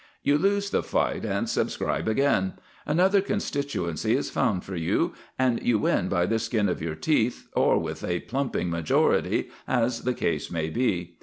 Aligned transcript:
You 0.23 0.39
lose 0.39 0.71
the 0.71 0.81
fight 0.81 1.25
and 1.25 1.47
subscribe 1.47 2.07
again; 2.07 2.53
another 2.87 3.21
constituency 3.21 4.15
is 4.17 4.31
found 4.31 4.63
for 4.63 4.75
you, 4.75 5.13
and 5.37 5.61
you 5.61 5.77
win 5.77 6.09
by 6.09 6.25
the 6.25 6.39
skin 6.39 6.67
of 6.69 6.81
your 6.81 6.95
teeth 6.95 7.47
or 7.53 7.77
with 7.77 8.03
a 8.03 8.21
plumping 8.21 8.71
majority, 8.71 9.51
as 9.67 10.01
the 10.01 10.15
case 10.15 10.49
may 10.49 10.69
be. 10.71 11.17